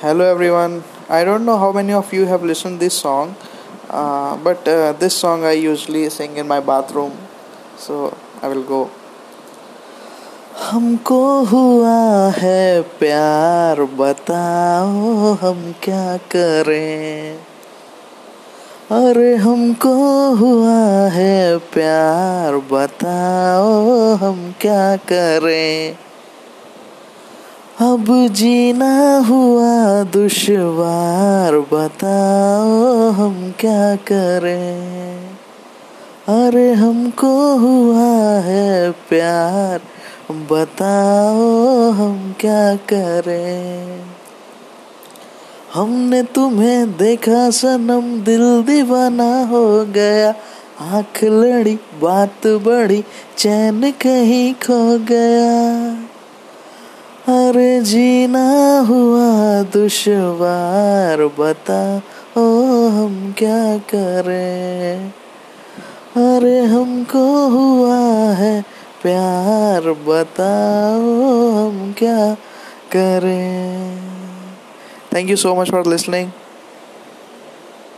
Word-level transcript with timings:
Hello 0.00 0.24
everyone. 0.28 0.82
I 1.08 1.22
don't 1.22 1.44
know 1.44 1.56
how 1.56 1.70
many 1.70 1.92
of 1.92 2.12
you 2.12 2.26
have 2.26 2.42
listened 2.42 2.80
this 2.80 2.94
song, 2.94 3.36
uh, 3.88 4.36
but 4.36 4.66
uh, 4.66 4.92
this 4.92 5.16
song 5.16 5.44
I 5.44 5.52
usually 5.52 6.10
sing 6.10 6.36
in 6.36 6.48
my 6.48 6.58
bathroom. 6.58 7.16
So 7.78 8.10
I 8.42 8.48
will 8.48 8.64
go. 8.64 8.90
हमको 10.58 11.22
हुआ 11.50 12.32
है 12.38 12.82
प्यार 12.98 13.82
बताओ 14.00 15.32
हम 15.42 15.62
क्या 15.82 16.16
करें 16.34 17.38
अरे 18.98 19.34
हमको 19.46 19.94
हुआ 20.42 21.08
है 21.18 21.58
प्यार 21.74 22.56
बताओ 22.72 24.14
हम 24.24 24.54
क्या 24.60 24.96
करें 25.12 25.96
अब 27.80 28.28
जीना 28.30 29.18
हुआ 29.18 30.02
दुश्वार, 30.02 31.58
बताओ 31.58 33.10
हम 33.10 33.54
क्या 33.60 33.96
करें? 33.96 35.30
अरे 36.28 36.72
हमको 36.72 37.56
हुआ 37.56 38.40
है 38.40 38.90
प्यार, 38.90 39.80
बताओ 40.34 41.90
हम 41.90 42.36
क्या 42.40 42.76
करें? 42.76 44.00
हमने 45.74 46.22
तुम्हें 46.22 46.96
देखा 46.96 47.50
सनम, 47.50 48.24
दिल 48.24 48.62
दीवाना 48.62 49.44
हो 49.44 49.84
गया। 49.84 50.34
आँख 50.80 51.24
लड़ी, 51.24 51.78
बात 52.00 52.46
बड़ी, 52.46 53.04
चैन 53.38 53.80
कहीं 53.80 54.54
खो 54.54 54.98
गया। 54.98 56.03
अरे 57.54 57.80
जीना 57.80 58.78
हुआ 58.88 59.62
दुश्वार, 59.62 61.26
बता 61.38 62.02
ओ 62.36 62.62
हम 62.88 63.34
क्या 63.38 63.78
करें? 63.78 65.08
अरे, 66.16 66.60
हमको 66.60 67.48
हुआ 67.48 68.32
है 68.34 68.62
प्यार 69.02 69.92
बताओ 69.92 71.10
हम 71.50 71.94
क्या 71.98 72.34
करें? 72.92 74.00
Thank 75.14 75.30
you 75.30 75.36
so 75.36 75.54
much 75.54 75.70
for 75.70 75.86
listening 75.86 76.30